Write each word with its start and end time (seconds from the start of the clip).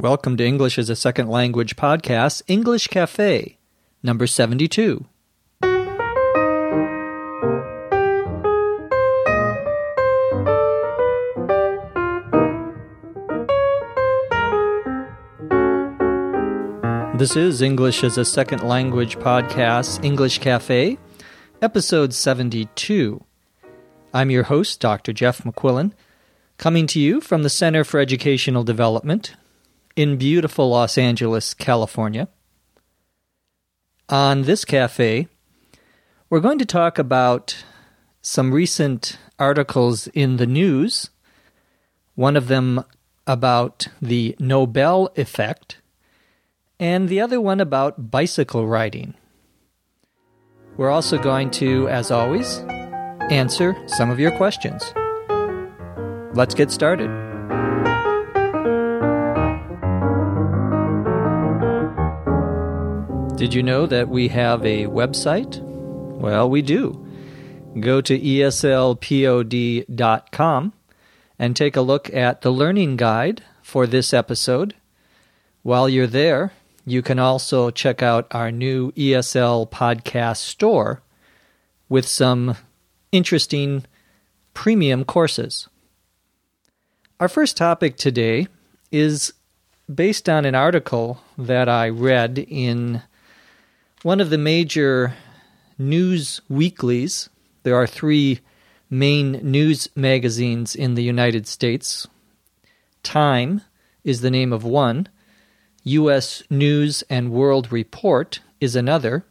Welcome 0.00 0.38
to 0.38 0.46
English 0.46 0.78
as 0.78 0.88
a 0.88 0.96
Second 0.96 1.28
Language 1.28 1.76
podcast, 1.76 2.40
English 2.48 2.86
Cafe, 2.86 3.58
number 4.02 4.26
72. 4.26 5.04
This 17.18 17.36
is 17.36 17.60
English 17.60 18.02
as 18.02 18.16
a 18.16 18.24
Second 18.24 18.62
Language 18.62 19.18
podcast, 19.18 20.02
English 20.02 20.38
Cafe, 20.38 20.96
episode 21.60 22.14
72. 22.14 23.22
I'm 24.14 24.30
your 24.30 24.44
host, 24.44 24.80
Dr. 24.80 25.12
Jeff 25.12 25.42
McQuillan, 25.42 25.92
coming 26.56 26.86
to 26.86 26.98
you 26.98 27.20
from 27.20 27.42
the 27.42 27.50
Center 27.50 27.84
for 27.84 28.00
Educational 28.00 28.64
Development 28.64 29.36
in 30.00 30.16
beautiful 30.16 30.70
Los 30.70 30.96
Angeles, 30.96 31.52
California. 31.52 32.26
On 34.08 34.44
this 34.44 34.64
cafe, 34.64 35.28
we're 36.30 36.40
going 36.40 36.58
to 36.58 36.64
talk 36.64 36.98
about 36.98 37.62
some 38.22 38.50
recent 38.50 39.18
articles 39.38 40.06
in 40.14 40.38
the 40.38 40.46
news, 40.46 41.10
one 42.14 42.34
of 42.34 42.48
them 42.48 42.82
about 43.26 43.88
the 44.00 44.34
Nobel 44.38 45.12
effect, 45.16 45.82
and 46.78 47.10
the 47.10 47.20
other 47.20 47.38
one 47.38 47.60
about 47.60 48.10
bicycle 48.10 48.66
riding. 48.66 49.12
We're 50.78 50.88
also 50.88 51.18
going 51.18 51.50
to, 51.50 51.90
as 51.90 52.10
always, 52.10 52.60
answer 53.28 53.76
some 53.86 54.08
of 54.08 54.18
your 54.18 54.34
questions. 54.38 54.94
Let's 56.34 56.54
get 56.54 56.70
started. 56.70 57.29
Did 63.40 63.54
you 63.54 63.62
know 63.62 63.86
that 63.86 64.10
we 64.10 64.28
have 64.28 64.66
a 64.66 64.84
website? 64.84 65.62
Well, 65.62 66.50
we 66.50 66.60
do. 66.60 67.02
Go 67.80 68.02
to 68.02 68.20
eslpod.com 68.20 69.02
and 71.38 71.56
take 71.56 71.74
a 71.74 71.80
look 71.80 72.12
at 72.12 72.42
the 72.42 72.50
learning 72.50 72.98
guide 72.98 73.42
for 73.62 73.86
this 73.86 74.12
episode. 74.12 74.74
While 75.62 75.88
you're 75.88 76.06
there, 76.06 76.52
you 76.84 77.00
can 77.00 77.18
also 77.18 77.70
check 77.70 78.02
out 78.02 78.26
our 78.30 78.52
new 78.52 78.92
ESL 78.92 79.70
podcast 79.70 80.36
store 80.36 81.00
with 81.88 82.06
some 82.06 82.58
interesting 83.10 83.86
premium 84.52 85.02
courses. 85.02 85.66
Our 87.18 87.28
first 87.30 87.56
topic 87.56 87.96
today 87.96 88.48
is 88.92 89.32
based 89.92 90.28
on 90.28 90.44
an 90.44 90.54
article 90.54 91.22
that 91.38 91.70
I 91.70 91.88
read 91.88 92.38
in 92.38 93.00
one 94.02 94.20
of 94.20 94.30
the 94.30 94.38
major 94.38 95.14
news 95.78 96.40
weeklies. 96.48 97.28
There 97.64 97.76
are 97.76 97.86
three 97.86 98.40
main 98.88 99.32
news 99.42 99.88
magazines 99.94 100.74
in 100.74 100.94
the 100.94 101.02
United 101.02 101.46
States. 101.46 102.06
Time 103.02 103.60
is 104.02 104.22
the 104.22 104.30
name 104.30 104.52
of 104.52 104.64
one, 104.64 105.08
U.S. 105.84 106.42
News 106.48 107.02
and 107.10 107.30
World 107.30 107.70
Report 107.70 108.40
is 108.60 108.74
another. 108.74 109.26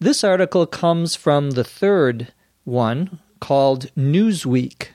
This 0.00 0.24
article 0.24 0.66
comes 0.66 1.14
from 1.14 1.52
the 1.52 1.64
third 1.64 2.32
one 2.64 3.20
called 3.40 3.92
Newsweek, 3.96 4.88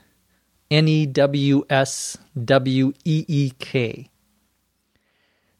N 0.70 0.88
E 0.88 1.06
W 1.06 1.64
S 1.70 2.18
W 2.44 2.94
E 3.06 3.26
E 3.28 3.52
K. 3.60 4.10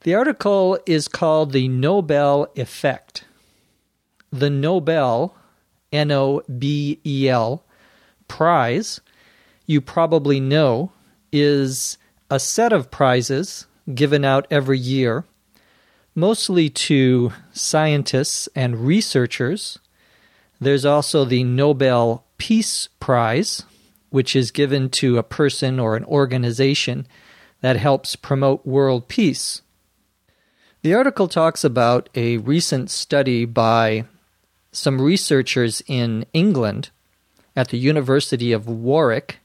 The 0.04 0.16
article 0.16 0.78
is 0.86 1.08
called 1.08 1.54
The 1.54 1.70
Nobel 1.70 2.52
Effect. 2.58 3.24
The 4.34 4.50
Nobel, 4.50 5.34
N 5.94 6.12
O 6.12 6.42
B 6.60 7.00
E 7.06 7.30
L, 7.30 7.64
prize, 8.28 9.00
you 9.66 9.80
probably 9.80 10.42
know, 10.42 10.92
is 11.32 11.98
a 12.30 12.38
set 12.38 12.74
of 12.74 12.92
prizes 12.92 13.66
given 13.96 14.26
out 14.26 14.46
every 14.52 14.78
year, 14.78 15.24
mostly 16.14 16.70
to 16.70 17.32
scientists 17.54 18.50
and 18.54 18.86
researchers. 18.86 19.80
There's 20.60 20.84
also 20.84 21.24
the 21.24 21.46
Nobel 21.46 22.26
Peace 22.38 22.90
Prize, 23.00 23.64
which 24.10 24.36
is 24.36 24.52
given 24.52 24.90
to 24.90 25.18
a 25.18 25.24
person 25.24 25.80
or 25.80 25.96
an 25.96 26.04
organization 26.04 27.08
that 27.62 27.78
helps 27.78 28.18
promote 28.18 28.66
world 28.66 29.08
peace. 29.08 29.62
The 30.84 30.94
article 30.94 31.30
talks 31.30 31.64
about 31.64 32.10
a 32.14 32.40
recent 32.40 32.92
study 32.92 33.46
by 33.46 34.04
some 34.74 35.02
researchers 35.02 35.82
in 35.88 36.26
England 36.34 36.90
at 37.56 37.70
the 37.70 37.78
University 37.78 38.52
of 38.52 38.68
Warwick 38.68 39.40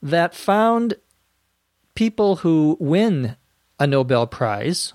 that 0.00 0.34
found 0.34 0.94
people 1.94 2.36
who 2.36 2.78
win 2.80 3.36
a 3.78 3.86
Nobel 3.86 4.26
Prize 4.26 4.94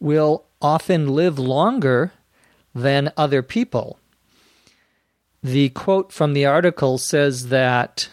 will 0.00 0.46
often 0.62 1.08
live 1.08 1.38
longer 1.38 2.12
than 2.74 3.12
other 3.18 3.42
people. 3.42 3.98
The 5.42 5.68
quote 5.68 6.12
from 6.12 6.32
the 6.32 6.46
article 6.46 6.96
says 6.96 7.48
that 7.48 8.08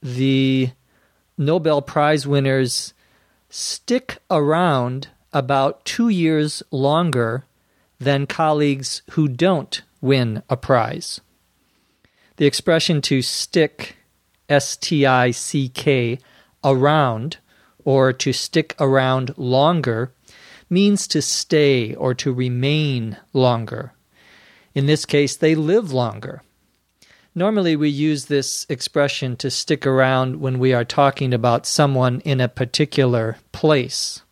the 0.00 0.70
Nobel 1.36 1.82
Prize 1.82 2.26
winners 2.26 2.94
stick 3.50 4.20
around 4.30 5.08
about 5.34 5.84
two 5.84 6.08
years 6.08 6.62
longer 6.70 7.44
than 7.98 8.26
colleagues 8.26 9.02
who 9.10 9.28
don't 9.28 9.82
win 10.00 10.42
a 10.48 10.56
prize. 10.56 11.20
The 12.36 12.46
expression 12.46 13.02
to 13.02 13.20
stick, 13.20 13.96
S 14.48 14.76
T 14.76 15.04
I 15.04 15.30
C 15.30 15.68
K, 15.68 16.18
around, 16.62 17.36
or 17.84 18.12
to 18.12 18.32
stick 18.32 18.74
around 18.80 19.36
longer, 19.36 20.12
means 20.70 21.06
to 21.08 21.20
stay 21.20 21.94
or 21.94 22.14
to 22.14 22.32
remain 22.32 23.18
longer. 23.32 23.92
In 24.74 24.86
this 24.86 25.04
case, 25.04 25.36
they 25.36 25.54
live 25.54 25.92
longer. 25.92 26.42
Normally, 27.34 27.76
we 27.76 27.88
use 27.88 28.26
this 28.26 28.66
expression 28.68 29.36
to 29.36 29.50
stick 29.50 29.86
around 29.86 30.40
when 30.40 30.58
we 30.58 30.72
are 30.72 30.84
talking 30.84 31.32
about 31.32 31.66
someone 31.66 32.20
in 32.20 32.40
a 32.40 32.48
particular 32.48 33.38
place. 33.52 34.22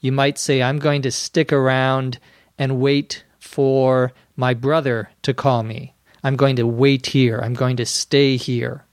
You 0.00 0.12
might 0.12 0.38
say, 0.38 0.62
I'm 0.62 0.78
going 0.78 1.02
to 1.02 1.10
stick 1.10 1.52
around 1.52 2.18
and 2.58 2.80
wait 2.80 3.24
for 3.38 4.12
my 4.36 4.54
brother 4.54 5.10
to 5.22 5.34
call 5.34 5.62
me. 5.62 5.94
I'm 6.22 6.36
going 6.36 6.56
to 6.56 6.66
wait 6.66 7.06
here. 7.06 7.40
I'm 7.42 7.54
going 7.54 7.76
to 7.76 7.86
stay 7.86 8.36
here. 8.36 8.84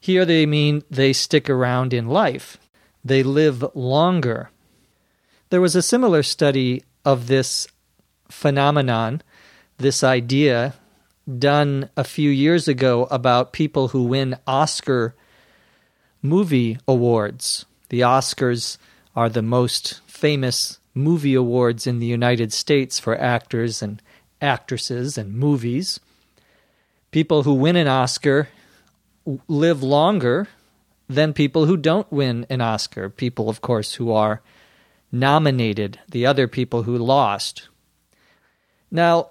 Here 0.00 0.24
they 0.24 0.44
mean 0.44 0.82
they 0.90 1.12
stick 1.12 1.48
around 1.48 1.94
in 1.94 2.06
life, 2.06 2.58
they 3.02 3.22
live 3.22 3.64
longer. 3.74 4.50
There 5.48 5.60
was 5.60 5.76
a 5.76 5.82
similar 5.82 6.22
study 6.22 6.84
of 7.04 7.26
this 7.26 7.66
phenomenon, 8.28 9.22
this 9.78 10.04
idea, 10.04 10.74
done 11.38 11.88
a 11.96 12.04
few 12.04 12.28
years 12.28 12.68
ago 12.68 13.04
about 13.10 13.52
people 13.52 13.88
who 13.88 14.04
win 14.04 14.36
Oscar 14.46 15.14
movie 16.20 16.78
awards. 16.86 17.64
The 17.88 18.00
Oscars 18.00 18.76
are 19.16 19.28
the 19.28 19.42
most 19.42 20.00
famous 20.24 20.78
movie 20.94 21.34
awards 21.34 21.86
in 21.86 21.98
the 21.98 22.06
United 22.06 22.50
States 22.50 22.98
for 22.98 23.14
actors 23.20 23.82
and 23.82 24.00
actresses 24.40 25.18
and 25.18 25.34
movies. 25.34 26.00
People 27.10 27.42
who 27.42 27.52
win 27.52 27.76
an 27.76 27.88
Oscar 27.88 28.48
live 29.48 29.82
longer 29.82 30.48
than 31.10 31.34
people 31.34 31.66
who 31.66 31.76
don't 31.76 32.10
win 32.10 32.46
an 32.48 32.62
Oscar. 32.62 33.10
People, 33.10 33.50
of 33.50 33.60
course, 33.60 33.96
who 33.96 34.12
are 34.12 34.40
nominated, 35.12 36.00
the 36.08 36.24
other 36.24 36.48
people 36.48 36.84
who 36.84 36.96
lost. 36.96 37.68
Now, 38.90 39.28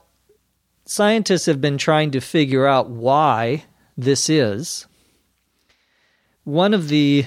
scientists 0.85 1.47
have 1.47 1.59
been 1.59 1.79
trying 1.79 2.11
to 2.11 2.21
figure 2.21 2.67
out 2.67 2.87
why 2.87 3.63
this 3.97 4.29
is. 4.29 4.85
One 6.43 6.75
of 6.75 6.87
the 6.87 7.25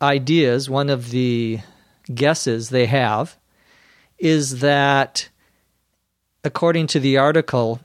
ideas, 0.00 0.68
one 0.68 0.90
of 0.90 1.12
the 1.12 1.60
guesses 2.12 2.70
they 2.70 2.86
have 2.86 3.36
is 4.18 4.60
that, 4.60 5.28
according 6.44 6.86
to 6.88 7.00
the 7.00 7.18
article, 7.18 7.80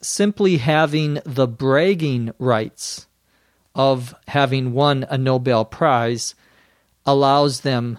simply 0.00 0.58
having 0.58 1.18
the 1.24 1.46
bragging 1.46 2.32
rights 2.38 3.06
of 3.74 4.14
having 4.28 4.72
won 4.72 5.04
a 5.08 5.18
Nobel 5.18 5.64
Prize 5.64 6.34
allows 7.04 7.60
them 7.60 7.98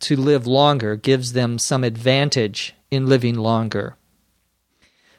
to 0.00 0.16
live 0.16 0.46
longer, 0.46 0.96
gives 0.96 1.32
them 1.32 1.58
some 1.58 1.84
advantage 1.84 2.74
in 2.90 3.06
living 3.06 3.36
longer. 3.36 3.96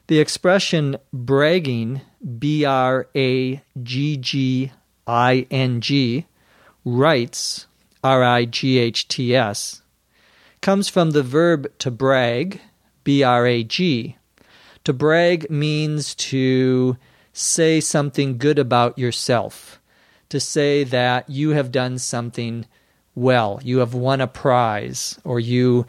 The 0.08 0.20
expression 0.20 0.98
bragging, 1.12 2.02
B 2.38 2.66
R 2.66 3.08
A 3.16 3.62
G 3.82 4.18
G 4.18 4.72
I 5.08 5.48
N 5.50 5.82
G, 5.82 6.26
rights 6.84 7.68
R 8.04 8.24
I 8.24 8.46
G 8.46 8.78
H 8.78 9.08
T 9.08 9.36
S, 9.36 9.82
comes 10.62 10.90
from 10.90 11.12
the 11.12 11.24
verb 11.24 11.72
to 11.80 11.90
brag, 11.90 12.60
B 13.04 13.24
R 13.24 13.48
A 13.48 13.64
G. 13.64 14.18
To 14.84 14.94
brag 14.94 15.50
means 15.50 16.14
to 16.16 16.98
say 17.32 17.80
something 17.80 18.38
good 18.38 18.60
about 18.60 18.98
yourself, 18.98 19.80
to 20.30 20.40
say 20.40 20.84
that 20.84 21.30
you 21.30 21.52
have 21.52 21.72
done 21.72 21.98
something 21.98 22.66
well, 23.16 23.60
you 23.64 23.78
have 23.78 23.94
won 23.94 24.20
a 24.20 24.28
prize, 24.28 25.20
or 25.24 25.40
you 25.40 25.86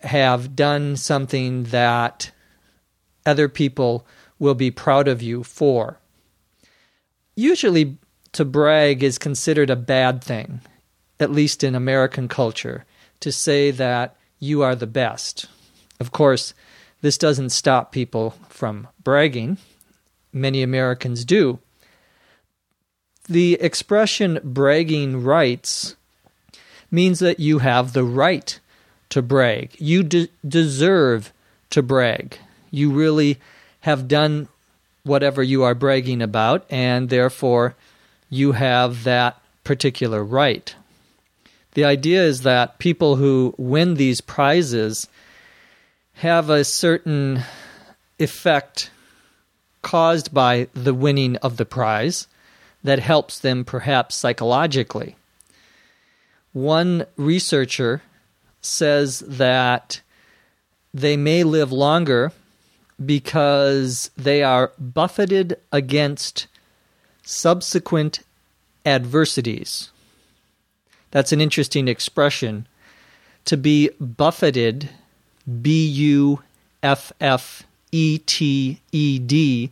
have 0.00 0.54
done 0.54 0.96
something 0.96 1.64
that 1.64 2.30
other 3.26 3.48
people 3.48 4.06
will 4.38 4.54
be 4.54 4.70
proud 4.70 5.08
of 5.08 5.20
you 5.20 5.42
for. 5.42 5.98
Usually, 7.34 7.98
to 8.38 8.44
brag 8.44 9.02
is 9.02 9.18
considered 9.18 9.68
a 9.68 9.74
bad 9.74 10.22
thing, 10.22 10.60
at 11.18 11.32
least 11.32 11.64
in 11.64 11.74
American 11.74 12.28
culture, 12.28 12.84
to 13.18 13.32
say 13.32 13.72
that 13.72 14.14
you 14.38 14.62
are 14.62 14.76
the 14.76 14.86
best. 14.86 15.46
Of 15.98 16.12
course, 16.12 16.54
this 17.00 17.18
doesn't 17.18 17.50
stop 17.50 17.90
people 17.90 18.36
from 18.48 18.86
bragging. 19.02 19.58
Many 20.32 20.62
Americans 20.62 21.24
do. 21.24 21.58
The 23.28 23.54
expression 23.54 24.38
bragging 24.44 25.24
rights 25.24 25.96
means 26.92 27.18
that 27.18 27.40
you 27.40 27.58
have 27.58 27.92
the 27.92 28.04
right 28.04 28.60
to 29.08 29.20
brag. 29.20 29.74
You 29.80 30.04
de- 30.04 30.28
deserve 30.46 31.32
to 31.70 31.82
brag. 31.82 32.38
You 32.70 32.92
really 32.92 33.40
have 33.80 34.06
done 34.06 34.46
whatever 35.02 35.42
you 35.42 35.64
are 35.64 35.74
bragging 35.74 36.22
about, 36.22 36.64
and 36.70 37.08
therefore 37.08 37.74
you 38.30 38.52
have 38.52 39.04
that 39.04 39.40
particular 39.64 40.22
right. 40.22 40.74
The 41.72 41.84
idea 41.84 42.22
is 42.24 42.42
that 42.42 42.78
people 42.78 43.16
who 43.16 43.54
win 43.56 43.94
these 43.94 44.20
prizes 44.20 45.08
have 46.14 46.50
a 46.50 46.64
certain 46.64 47.42
effect 48.18 48.90
caused 49.82 50.34
by 50.34 50.68
the 50.74 50.94
winning 50.94 51.36
of 51.36 51.56
the 51.56 51.64
prize 51.64 52.26
that 52.82 52.98
helps 52.98 53.38
them 53.38 53.64
perhaps 53.64 54.16
psychologically. 54.16 55.16
One 56.52 57.06
researcher 57.16 58.02
says 58.60 59.20
that 59.20 60.00
they 60.92 61.16
may 61.16 61.44
live 61.44 61.70
longer 61.70 62.32
because 63.04 64.10
they 64.16 64.42
are 64.42 64.72
buffeted 64.78 65.58
against 65.70 66.48
subsequent 67.28 68.20
adversities. 68.86 69.90
That's 71.10 71.30
an 71.30 71.42
interesting 71.42 71.86
expression. 71.86 72.66
To 73.44 73.58
be 73.58 73.90
buffeted 74.00 74.88
B 75.60 75.86
U 75.86 76.42
F 76.82 77.12
F 77.20 77.64
E 77.92 78.18
T 78.18 78.80
E 78.92 79.18
D 79.18 79.70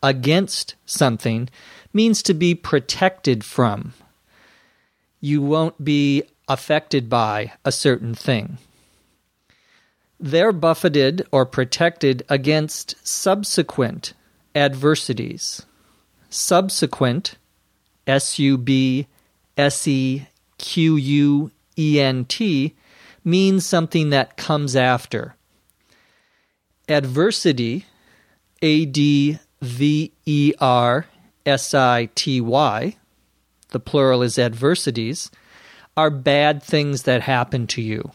against 0.00 0.76
something 0.86 1.48
means 1.92 2.22
to 2.22 2.34
be 2.34 2.54
protected 2.54 3.44
from. 3.44 3.94
You 5.20 5.42
won't 5.42 5.84
be 5.84 6.22
affected 6.46 7.10
by 7.10 7.52
a 7.64 7.72
certain 7.72 8.14
thing. 8.14 8.58
They're 10.20 10.52
buffeted 10.52 11.26
or 11.32 11.46
protected 11.46 12.24
against 12.28 12.94
subsequent 13.04 14.12
adversities. 14.54 15.66
Subsequent, 16.32 17.36
S 18.06 18.38
U 18.38 18.56
B 18.56 19.06
S 19.58 19.86
E 19.86 20.26
Q 20.56 20.96
U 20.96 21.50
E 21.78 22.00
N 22.00 22.24
T, 22.24 22.74
means 23.22 23.66
something 23.66 24.08
that 24.10 24.38
comes 24.38 24.74
after. 24.74 25.36
Adversity, 26.88 27.84
A 28.62 28.86
D 28.86 29.40
V 29.60 30.10
E 30.24 30.54
R 30.58 31.06
S 31.44 31.74
I 31.74 32.06
T 32.14 32.40
Y, 32.40 32.96
the 33.68 33.80
plural 33.80 34.22
is 34.22 34.38
adversities, 34.38 35.30
are 35.98 36.08
bad 36.08 36.62
things 36.62 37.02
that 37.02 37.20
happen 37.20 37.66
to 37.66 37.82
you. 37.82 38.10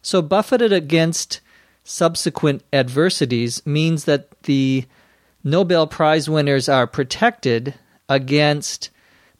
So, 0.00 0.22
buffeted 0.22 0.72
against 0.72 1.42
subsequent 1.84 2.62
adversities 2.72 3.64
means 3.66 4.06
that 4.06 4.30
the 4.44 4.86
Nobel 5.46 5.86
Prize 5.86 6.28
winners 6.28 6.70
are 6.70 6.86
protected 6.86 7.74
against 8.08 8.88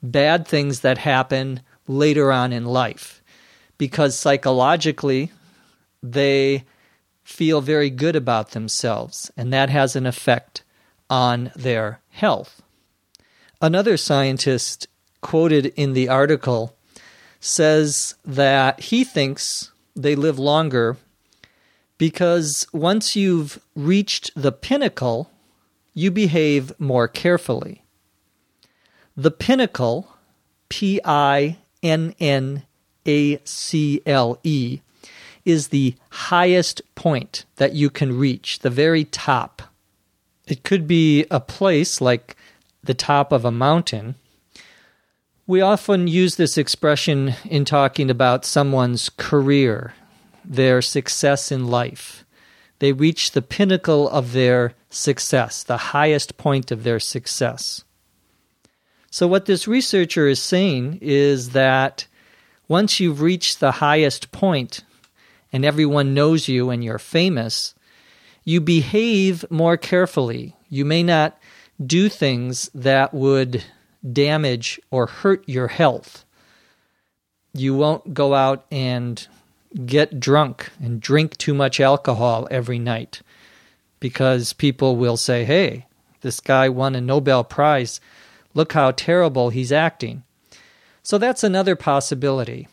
bad 0.03 0.47
things 0.47 0.81
that 0.81 0.99
happen 0.99 1.63
later 1.89 2.31
on 2.31 2.53
in 2.53 2.67
life 2.67 3.23
because 3.79 4.19
psychologically 4.19 5.33
they 6.03 6.65
feel 7.25 7.63
very 7.63 7.89
good 7.89 8.15
about 8.15 8.51
themselves, 8.51 9.33
and 9.35 9.51
that 9.51 9.71
has 9.71 9.97
an 9.97 10.05
effect 10.05 10.63
on 11.09 11.51
their 11.57 12.01
health. 12.11 12.63
Another 13.63 13.97
scientist 13.97 14.87
quoted 15.23 15.67
in 15.75 15.95
the 15.95 16.11
article 16.11 16.77
says 17.41 18.15
that 18.27 18.79
he 18.81 19.05
thinks 19.05 19.73
they 19.97 20.15
live 20.15 20.39
longer 20.39 20.99
because 21.97 22.67
once 22.75 23.17
you've 23.17 23.59
reached 23.75 24.31
the 24.37 24.53
pinnacle, 24.53 25.31
you 25.95 26.11
behave 26.11 26.79
more 26.79 27.09
carefully. 27.09 27.85
The 29.17 29.31
pinnacle, 29.31 30.09
P 30.69 31.01
I 31.05 31.59
N 31.83 32.15
N 32.19 32.65
A 33.07 33.39
C 33.45 34.03
L 34.05 34.39
E, 34.43 34.81
is 35.45 35.69
the 35.69 35.95
highest 36.11 36.83
point 36.95 37.45
that 37.57 37.75
you 37.75 37.91
can 37.91 38.19
reach, 38.19 38.59
the 38.61 38.71
very 38.71 39.05
top. 39.05 39.63
It 40.47 40.65
could 40.65 40.87
be 40.87 41.27
a 41.31 41.41
place 41.41 42.01
like 42.01 42.37
the 42.83 42.95
top 42.95 43.33
of 43.33 43.45
a 43.45 43.51
mountain. 43.51 44.17
We 45.47 45.61
often 45.61 46.09
use 46.09 46.37
this 46.37 46.59
expression 46.59 47.35
in 47.45 47.65
talking 47.65 48.11
about 48.11 48.45
someone's 48.45 49.11
career, 49.11 49.95
their 50.45 50.83
success 50.83 51.53
in 51.53 51.67
life. 51.69 52.24
They 52.79 52.93
reach 52.93 53.31
the 53.31 53.43
pinnacle 53.43 54.09
of 54.09 54.33
their 54.33 54.75
success, 54.91 55.63
the 55.63 55.77
highest 55.77 56.37
point 56.37 56.71
of 56.71 56.83
their 56.85 57.01
success. 57.01 57.85
So, 59.11 59.27
what 59.29 59.47
this 59.47 59.69
researcher 59.69 60.27
is 60.27 60.43
saying 60.43 60.99
is 61.01 61.51
that 61.51 62.07
once 62.67 62.99
you've 62.99 63.21
reached 63.21 63.61
the 63.61 63.73
highest 63.73 64.33
point 64.33 64.83
and 65.53 65.65
everyone 65.65 66.15
knows 66.15 66.49
you 66.49 66.71
and 66.71 66.83
you're 66.83 66.99
famous, 66.99 67.75
you 68.43 68.61
behave 68.61 69.45
more 69.51 69.77
carefully. 69.77 70.57
You 70.69 70.85
may 70.85 71.03
not 71.03 71.39
do 71.85 72.09
things 72.09 72.71
that 72.75 73.15
would 73.15 73.65
damage 74.13 74.81
or 74.91 75.07
hurt 75.07 75.49
your 75.49 75.69
health. 75.69 76.25
You 77.53 77.75
won't 77.75 78.15
go 78.15 78.35
out 78.35 78.67
and 78.71 79.27
get 79.87 80.21
drunk 80.21 80.71
and 80.81 81.01
drink 81.01 81.37
too 81.37 81.55
much 81.55 81.81
alcohol 81.81 82.47
every 82.51 82.79
night 82.79 83.23
because 84.01 84.53
people 84.53 84.97
will 84.97 85.17
say, 85.17 85.45
hey, 85.45 85.87
this 86.21 86.41
guy 86.41 86.69
won 86.69 86.95
a 86.95 87.01
Nobel 87.01 87.45
Prize. 87.45 88.01
Look 88.55 88.73
how 88.73 88.93
terrible 88.93 89.51
he's 89.51 89.73
acting. 89.73 90.23
So 91.03 91.19
that's 91.19 91.45
another 91.45 91.77
possibility. 91.77 92.69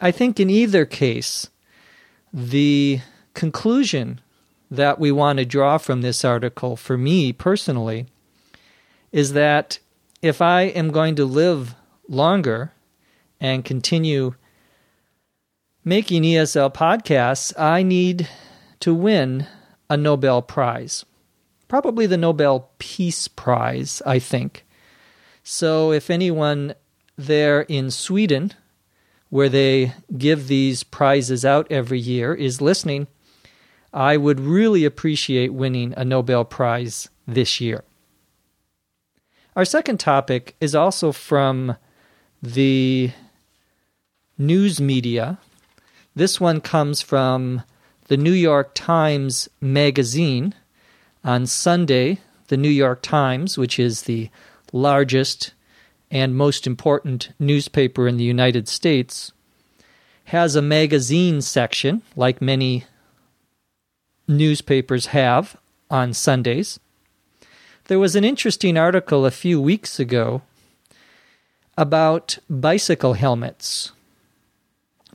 I 0.00 0.10
think 0.10 0.38
in 0.38 0.48
either 0.48 0.86
case, 0.86 1.48
the 2.32 3.00
conclusion 3.34 4.20
that 4.70 4.98
we 4.98 5.10
want 5.10 5.38
to 5.38 5.44
draw 5.44 5.78
from 5.78 6.02
this 6.02 6.24
article, 6.24 6.76
for 6.76 6.96
me 6.96 7.32
personally, 7.32 8.06
is 9.12 9.32
that 9.32 9.78
if 10.22 10.40
I 10.40 10.62
am 10.62 10.90
going 10.90 11.14
to 11.16 11.24
live 11.24 11.74
longer 12.08 12.72
and 13.40 13.64
continue 13.64 14.34
making 15.88 16.22
ESL 16.22 16.74
podcasts, 16.74 17.58
I 17.58 17.82
need 17.82 18.28
to 18.78 18.92
win 18.92 19.46
a 19.88 19.96
Nobel 19.96 20.42
Prize. 20.42 21.06
Probably 21.66 22.04
the 22.04 22.18
Nobel 22.18 22.70
Peace 22.78 23.26
Prize, 23.26 24.02
I 24.04 24.18
think. 24.18 24.66
So 25.42 25.90
if 25.90 26.10
anyone 26.10 26.74
there 27.16 27.62
in 27.62 27.90
Sweden, 27.90 28.52
where 29.30 29.48
they 29.48 29.94
give 30.18 30.46
these 30.46 30.82
prizes 30.82 31.42
out 31.46 31.66
every 31.70 31.98
year, 31.98 32.34
is 32.34 32.60
listening, 32.60 33.06
I 33.90 34.18
would 34.18 34.40
really 34.40 34.84
appreciate 34.84 35.54
winning 35.54 35.94
a 35.96 36.04
Nobel 36.04 36.44
Prize 36.44 37.08
this 37.26 37.62
year. 37.62 37.82
Our 39.56 39.64
second 39.64 39.98
topic 39.98 40.54
is 40.60 40.74
also 40.74 41.12
from 41.12 41.76
the 42.42 43.10
news 44.36 44.82
media. 44.82 45.38
This 46.18 46.40
one 46.40 46.60
comes 46.60 47.00
from 47.00 47.62
the 48.08 48.16
New 48.16 48.32
York 48.32 48.72
Times 48.74 49.48
Magazine. 49.60 50.52
On 51.22 51.46
Sunday, 51.46 52.18
the 52.48 52.56
New 52.56 52.68
York 52.68 53.02
Times, 53.02 53.56
which 53.56 53.78
is 53.78 54.02
the 54.02 54.28
largest 54.72 55.52
and 56.10 56.34
most 56.34 56.66
important 56.66 57.30
newspaper 57.38 58.08
in 58.08 58.16
the 58.16 58.24
United 58.24 58.66
States, 58.66 59.30
has 60.24 60.56
a 60.56 60.60
magazine 60.60 61.40
section, 61.40 62.02
like 62.16 62.42
many 62.42 62.84
newspapers 64.26 65.06
have 65.06 65.56
on 65.88 66.12
Sundays. 66.12 66.80
There 67.84 68.00
was 68.00 68.16
an 68.16 68.24
interesting 68.24 68.76
article 68.76 69.24
a 69.24 69.30
few 69.30 69.60
weeks 69.60 70.00
ago 70.00 70.42
about 71.76 72.38
bicycle 72.50 73.12
helmets. 73.12 73.92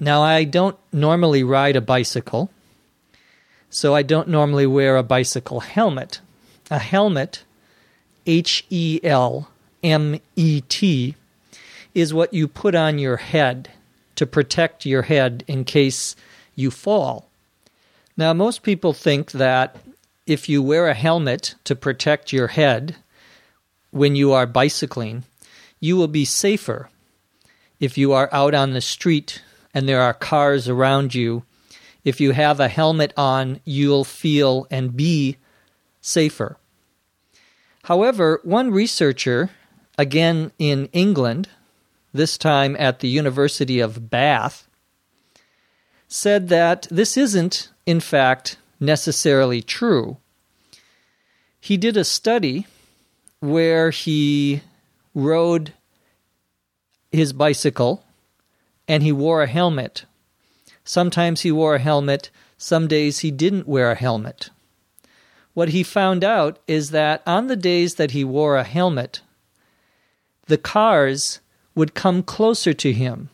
Now, 0.03 0.21
I 0.21 0.43
don't 0.43 0.77
normally 0.91 1.43
ride 1.43 1.77
a 1.77 1.81
bicycle, 1.81 2.49
so 3.69 3.95
I 3.95 4.01
don't 4.01 4.27
normally 4.27 4.67
wear 4.67 4.97
a 4.97 5.01
bicycle 5.01 5.61
helmet. 5.61 6.19
A 6.69 6.77
helmet, 6.77 7.45
H 8.25 8.65
E 8.69 8.99
L 9.01 9.47
M 9.81 10.19
E 10.35 10.59
T, 10.67 11.15
is 11.93 12.13
what 12.13 12.33
you 12.33 12.49
put 12.49 12.75
on 12.75 12.99
your 12.99 13.15
head 13.15 13.69
to 14.15 14.25
protect 14.25 14.85
your 14.85 15.03
head 15.03 15.45
in 15.47 15.63
case 15.63 16.17
you 16.53 16.69
fall. 16.69 17.29
Now, 18.17 18.33
most 18.33 18.61
people 18.61 18.91
think 18.91 19.31
that 19.31 19.77
if 20.27 20.49
you 20.49 20.61
wear 20.61 20.89
a 20.89 20.93
helmet 20.93 21.55
to 21.63 21.77
protect 21.77 22.33
your 22.33 22.47
head 22.47 22.97
when 23.91 24.17
you 24.17 24.33
are 24.33 24.47
bicycling, 24.47 25.23
you 25.79 25.95
will 25.95 26.09
be 26.09 26.25
safer. 26.25 26.89
If 27.79 27.97
you 27.97 28.11
are 28.11 28.27
out 28.33 28.53
on 28.53 28.73
the 28.73 28.81
street 28.81 29.41
and 29.73 29.87
there 29.87 30.01
are 30.01 30.13
cars 30.13 30.69
around 30.69 31.15
you, 31.15 31.43
if 32.03 32.19
you 32.19 32.31
have 32.31 32.59
a 32.59 32.67
helmet 32.67 33.13
on, 33.15 33.59
you'll 33.63 34.03
feel 34.03 34.67
and 34.69 34.95
be 34.95 35.37
safer. 36.01 36.57
However, 37.83 38.39
one 38.43 38.71
researcher, 38.71 39.49
again 39.97 40.51
in 40.59 40.87
England, 40.91 41.49
this 42.13 42.37
time 42.37 42.75
at 42.77 42.99
the 42.99 43.07
University 43.07 43.79
of 43.79 44.09
Bath, 44.09 44.67
said 46.07 46.49
that 46.49 46.87
this 46.91 47.17
isn't, 47.17 47.69
in 47.85 47.99
fact, 47.99 48.57
necessarily 48.79 49.61
true. 49.61 50.17
He 51.59 51.77
did 51.77 51.97
a 51.97 52.03
study 52.03 52.67
where 53.39 53.89
he 53.89 54.61
rode 55.15 55.73
his 57.11 57.33
bicycle 57.33 58.03
and 58.87 59.03
he 59.03 59.11
wore 59.11 59.43
a 59.43 59.47
helmet. 59.47 60.05
Sometimes 60.83 61.41
he 61.41 61.51
wore 61.51 61.75
a 61.75 61.79
helmet, 61.79 62.29
some 62.57 62.87
days 62.87 63.19
he 63.19 63.31
didn't 63.31 63.67
wear 63.67 63.91
a 63.91 63.95
helmet. 63.95 64.49
What 65.53 65.69
he 65.69 65.83
found 65.83 66.23
out 66.23 66.59
is 66.67 66.89
that 66.91 67.21
on 67.25 67.47
the 67.47 67.55
days 67.55 67.95
that 67.95 68.11
he 68.11 68.23
wore 68.23 68.57
a 68.57 68.63
helmet, 68.63 69.21
the 70.47 70.57
cars 70.57 71.39
would 71.75 71.93
come 71.93 72.23
closer 72.23 72.73
to 72.73 72.91
him. 72.91 73.29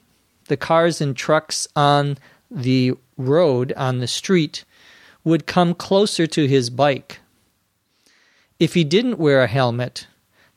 The 0.46 0.58
cars 0.58 1.02
and 1.02 1.16
trucks 1.16 1.68
on 1.76 2.18
the 2.52 2.94
road, 3.18 3.74
on 3.78 4.00
the 4.00 4.08
street, 4.08 4.66
would 5.24 5.46
come 5.46 5.74
closer 5.74 6.28
to 6.28 6.48
his 6.48 6.70
bike. 6.70 7.20
If 8.60 8.74
he 8.74 8.84
didn't 8.84 9.20
wear 9.20 9.42
a 9.42 9.48
helmet, 9.48 10.08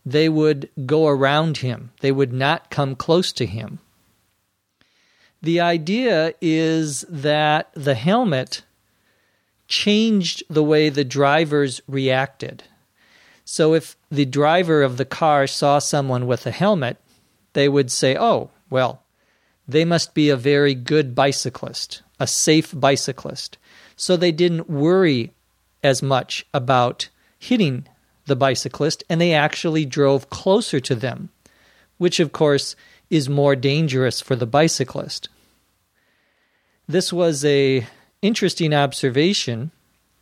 they 0.04 0.28
would 0.28 0.68
go 0.86 1.06
around 1.06 1.58
him, 1.58 1.92
they 2.00 2.10
would 2.10 2.32
not 2.32 2.70
come 2.70 2.96
close 2.96 3.32
to 3.34 3.46
him. 3.46 3.78
The 5.42 5.60
idea 5.60 6.34
is 6.40 7.04
that 7.08 7.70
the 7.74 7.94
helmet 7.94 8.62
changed 9.66 10.44
the 10.48 10.62
way 10.62 10.88
the 10.88 11.04
drivers 11.04 11.80
reacted. 11.88 12.62
So 13.44 13.74
if 13.74 13.96
the 14.10 14.24
driver 14.24 14.82
of 14.82 14.98
the 14.98 15.04
car 15.04 15.48
saw 15.48 15.80
someone 15.80 16.28
with 16.28 16.46
a 16.46 16.52
helmet, 16.52 16.98
they 17.54 17.68
would 17.68 17.90
say, 17.90 18.16
oh, 18.16 18.50
well, 18.70 19.02
they 19.66 19.84
must 19.84 20.14
be 20.14 20.28
a 20.28 20.36
very 20.36 20.74
good 20.74 21.14
bicyclist, 21.14 22.02
a 22.20 22.26
safe 22.26 22.72
bicyclist. 22.78 23.58
So 23.96 24.16
they 24.16 24.32
didn't 24.32 24.70
worry 24.70 25.32
as 25.82 26.02
much 26.02 26.46
about 26.54 27.08
hitting 27.38 27.86
the 28.26 28.36
bicyclist, 28.36 29.02
and 29.08 29.20
they 29.20 29.32
actually 29.32 29.84
drove 29.84 30.30
closer 30.30 30.78
to 30.80 30.94
them, 30.94 31.30
which 31.98 32.20
of 32.20 32.32
course 32.32 32.76
is 33.10 33.28
more 33.28 33.56
dangerous 33.56 34.20
for 34.20 34.36
the 34.36 34.46
bicyclist. 34.46 35.28
This 36.92 37.10
was 37.10 37.42
a 37.42 37.86
interesting 38.20 38.74
observation. 38.74 39.70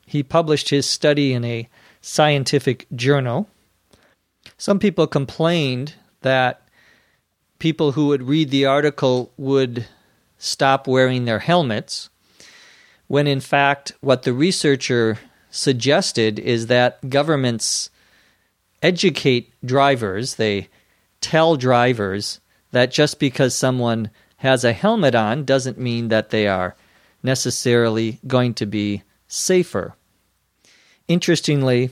He 0.07 0.23
published 0.23 0.69
his 0.69 0.89
study 0.89 1.33
in 1.33 1.45
a 1.45 1.69
scientific 2.01 2.87
journal. 2.95 3.49
Some 4.57 4.79
people 4.79 5.09
complained 5.09 5.95
that 6.21 6.63
people 7.59 7.93
who 7.93 8.07
would 8.07 8.23
read 8.23 8.51
the 8.51 8.67
article 8.67 9.33
would 9.37 9.87
stop 10.39 10.87
wearing 10.87 11.25
their 11.25 11.41
helmets, 11.41 12.09
when 13.09 13.27
in 13.27 13.41
fact, 13.41 13.91
what 14.01 14.23
the 14.23 14.33
researcher 14.33 15.19
suggested 15.51 16.39
is 16.39 16.69
that 16.69 17.11
governments 17.11 17.91
educate 18.81 19.53
drivers, 19.65 20.37
they 20.37 20.69
tell 21.21 21.57
drivers 21.57 22.39
that 22.71 22.93
just 22.93 23.19
because 23.19 23.57
someone 23.57 24.09
has 24.41 24.65
a 24.65 24.73
helmet 24.73 25.15
on 25.15 25.45
doesn't 25.45 25.79
mean 25.79 26.09
that 26.09 26.31
they 26.31 26.49
are 26.49 26.75
necessarily 27.23 28.19
going 28.27 28.55
to 28.55 28.65
be 28.65 29.03
safer. 29.29 29.95
Interestingly, 31.09 31.91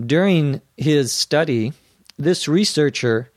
during 0.00 0.62
his 0.78 1.12
study, 1.12 1.74
this 2.18 2.48
researcher 2.48 3.30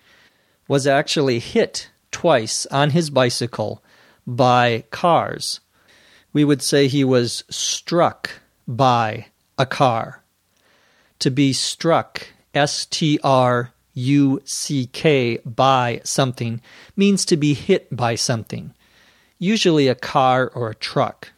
was 0.68 0.88
actually 0.88 1.39
hit 1.39 1.89
twice 2.12 2.66
on 2.68 2.92
his 2.92 3.10
bicycle 3.10 3.84
by 4.25 4.86
cars. 4.92 5.60
We 6.32 6.46
would 6.46 6.62
say 6.62 6.88
he 6.88 7.04
was 7.04 7.44
struck 7.50 8.32
by 8.66 9.27
a 9.58 9.66
car. 9.66 10.24
To 11.20 11.30
be 11.30 11.51
struck, 11.51 12.27
S 12.54 12.86
T 12.86 13.20
R 13.24 13.74
U 13.98 14.42
C 14.46 14.86
K, 14.86 15.39
by 15.44 16.01
something, 16.04 16.62
means 16.96 17.25
to 17.25 17.36
be 17.36 17.56
hit 17.56 17.96
by 17.96 18.13
something, 18.13 18.75
usually 19.39 19.88
a 19.88 19.96
car 19.96 20.51
or 20.54 20.70
a 20.70 20.75
truck. 20.75 21.32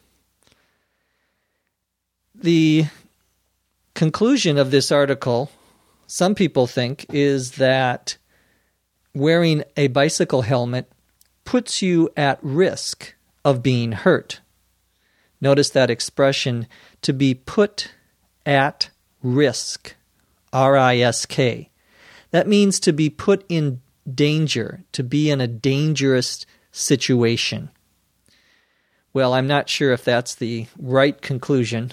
The 2.34 2.86
conclusion 3.94 4.58
of 4.58 4.70
this 4.70 4.92
article, 4.92 5.50
some 6.06 6.34
people 6.34 6.66
think, 6.66 7.06
is 7.08 7.52
that 7.52 8.18
wearing 9.14 9.64
a 9.78 9.88
bicycle 9.88 10.42
helmet 10.42 10.92
puts 11.44 11.80
you 11.80 12.10
at 12.14 12.38
risk 12.42 13.14
of 13.42 13.62
being 13.62 13.92
hurt. 13.92 14.40
Notice 15.40 15.70
that 15.70 15.88
expression 15.88 16.66
to 17.00 17.14
be 17.14 17.32
put 17.32 17.92
at 18.44 18.90
risk. 19.22 19.94
R 20.52 20.76
I 20.76 20.98
S 20.98 21.24
K. 21.24 21.69
That 22.30 22.48
means 22.48 22.78
to 22.80 22.92
be 22.92 23.10
put 23.10 23.44
in 23.48 23.80
danger, 24.12 24.84
to 24.92 25.02
be 25.02 25.30
in 25.30 25.40
a 25.40 25.46
dangerous 25.46 26.46
situation. 26.72 27.70
Well, 29.12 29.34
I'm 29.34 29.46
not 29.46 29.68
sure 29.68 29.92
if 29.92 30.04
that's 30.04 30.34
the 30.34 30.66
right 30.78 31.20
conclusion. 31.20 31.92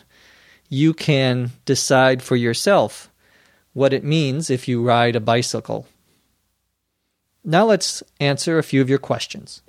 You 0.69 0.93
can 0.93 1.51
decide 1.65 2.21
for 2.21 2.35
yourself 2.35 3.09
what 3.73 3.93
it 3.93 4.03
means 4.03 4.49
if 4.49 4.67
you 4.67 4.83
ride 4.83 5.15
a 5.15 5.19
bicycle. 5.19 5.87
Now 7.43 7.65
let's 7.65 8.03
answer 8.19 8.57
a 8.57 8.63
few 8.63 8.81
of 8.81 8.89
your 8.89 8.99
questions. 8.99 9.61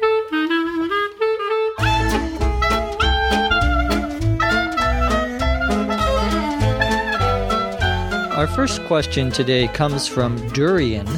Our 8.38 8.46
first 8.46 8.84
question 8.84 9.32
today 9.32 9.66
comes 9.66 10.06
from 10.06 10.36
Durian, 10.50 11.08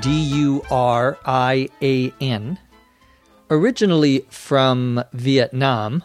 D 0.00 0.10
U 0.10 0.60
R 0.72 1.16
I 1.24 1.68
A 1.80 2.12
N, 2.20 2.58
originally 3.48 4.26
from 4.28 5.04
Vietnam, 5.12 6.02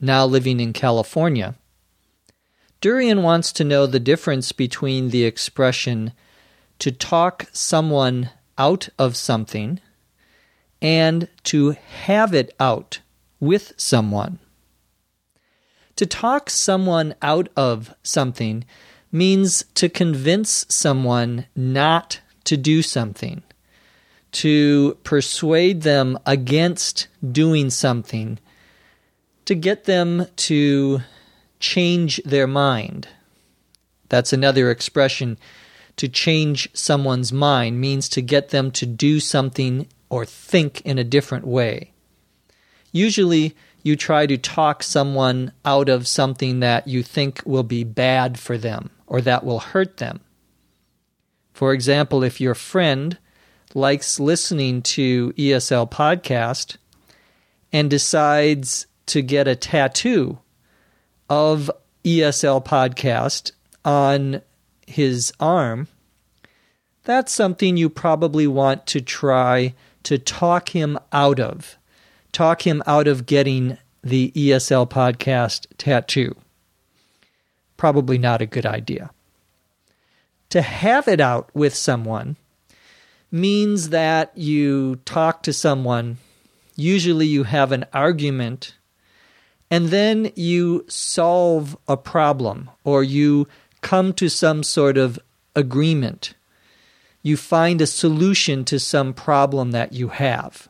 now 0.00 0.24
living 0.24 0.60
in 0.60 0.72
California. 0.72 1.56
Durian 2.80 3.22
wants 3.22 3.52
to 3.52 3.62
know 3.62 3.86
the 3.86 4.00
difference 4.00 4.52
between 4.52 5.10
the 5.10 5.24
expression 5.24 6.14
to 6.78 6.90
talk 6.90 7.44
someone 7.52 8.30
out 8.56 8.88
of 8.98 9.14
something 9.14 9.78
and 10.80 11.28
to 11.44 11.72
have 12.04 12.32
it 12.32 12.54
out 12.58 13.00
with 13.40 13.74
someone. 13.76 14.38
To 15.96 16.06
talk 16.06 16.48
someone 16.48 17.14
out 17.20 17.50
of 17.58 17.94
something 18.02 18.64
means 19.12 19.64
to 19.74 19.88
convince 19.88 20.64
someone 20.68 21.46
not 21.56 22.20
to 22.44 22.56
do 22.56 22.82
something, 22.82 23.42
to 24.32 24.96
persuade 25.02 25.82
them 25.82 26.18
against 26.24 27.08
doing 27.32 27.70
something, 27.70 28.38
to 29.44 29.54
get 29.54 29.84
them 29.84 30.26
to 30.36 31.00
change 31.58 32.22
their 32.24 32.46
mind. 32.46 33.08
That's 34.08 34.32
another 34.32 34.70
expression 34.70 35.38
to 35.96 36.08
change 36.08 36.70
someone's 36.72 37.32
mind, 37.32 37.80
means 37.80 38.08
to 38.08 38.22
get 38.22 38.48
them 38.48 38.70
to 38.70 38.86
do 38.86 39.20
something 39.20 39.86
or 40.08 40.24
think 40.24 40.80
in 40.82 40.98
a 40.98 41.04
different 41.04 41.46
way. 41.46 41.92
Usually, 42.90 43.54
you 43.82 43.96
try 43.96 44.26
to 44.26 44.38
talk 44.38 44.82
someone 44.82 45.52
out 45.64 45.88
of 45.88 46.08
something 46.08 46.60
that 46.60 46.88
you 46.88 47.02
think 47.02 47.42
will 47.44 47.62
be 47.62 47.84
bad 47.84 48.38
for 48.38 48.56
them 48.56 48.90
or 49.10 49.20
that 49.20 49.44
will 49.44 49.58
hurt 49.58 49.98
them. 49.98 50.20
For 51.52 51.74
example, 51.74 52.22
if 52.22 52.40
your 52.40 52.54
friend 52.54 53.18
likes 53.74 54.18
listening 54.18 54.80
to 54.82 55.32
ESL 55.32 55.90
podcast 55.90 56.76
and 57.72 57.90
decides 57.90 58.86
to 59.06 59.20
get 59.20 59.46
a 59.48 59.56
tattoo 59.56 60.38
of 61.28 61.70
ESL 62.04 62.64
podcast 62.64 63.50
on 63.84 64.40
his 64.86 65.32
arm, 65.40 65.88
that's 67.02 67.32
something 67.32 67.76
you 67.76 67.90
probably 67.90 68.46
want 68.46 68.86
to 68.86 69.00
try 69.00 69.74
to 70.04 70.18
talk 70.18 70.70
him 70.70 70.98
out 71.12 71.40
of. 71.40 71.76
Talk 72.30 72.64
him 72.64 72.80
out 72.86 73.08
of 73.08 73.26
getting 73.26 73.76
the 74.02 74.30
ESL 74.36 74.88
podcast 74.88 75.66
tattoo. 75.78 76.36
Probably 77.80 78.18
not 78.18 78.42
a 78.42 78.46
good 78.46 78.66
idea. 78.66 79.08
To 80.50 80.60
have 80.60 81.08
it 81.08 81.18
out 81.18 81.48
with 81.54 81.74
someone 81.74 82.36
means 83.30 83.88
that 83.88 84.36
you 84.36 84.96
talk 85.06 85.42
to 85.44 85.52
someone, 85.54 86.18
usually 86.76 87.26
you 87.26 87.44
have 87.44 87.72
an 87.72 87.86
argument, 87.94 88.74
and 89.70 89.88
then 89.88 90.30
you 90.36 90.84
solve 90.88 91.74
a 91.88 91.96
problem 91.96 92.68
or 92.84 93.02
you 93.02 93.48
come 93.80 94.12
to 94.12 94.28
some 94.28 94.62
sort 94.62 94.98
of 94.98 95.18
agreement. 95.56 96.34
You 97.22 97.38
find 97.38 97.80
a 97.80 97.86
solution 97.86 98.66
to 98.66 98.78
some 98.78 99.14
problem 99.14 99.70
that 99.70 99.94
you 99.94 100.08
have. 100.08 100.68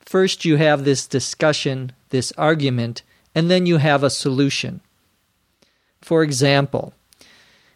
First, 0.00 0.44
you 0.44 0.56
have 0.56 0.82
this 0.82 1.06
discussion, 1.06 1.92
this 2.08 2.32
argument, 2.36 3.04
and 3.36 3.48
then 3.48 3.66
you 3.66 3.76
have 3.76 4.02
a 4.02 4.10
solution. 4.10 4.80
For 6.02 6.22
example, 6.22 6.92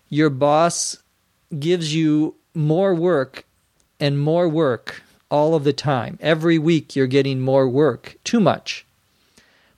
your 0.08 0.30
boss 0.30 0.98
gives 1.58 1.94
you 1.94 2.34
more 2.54 2.94
work 2.94 3.44
and 3.98 4.18
more 4.18 4.48
work 4.48 5.02
all 5.30 5.54
of 5.54 5.64
the 5.64 5.72
time. 5.72 6.18
Every 6.20 6.58
week 6.58 6.94
you're 6.94 7.06
getting 7.06 7.40
more 7.40 7.68
work, 7.68 8.16
too 8.24 8.40
much. 8.40 8.84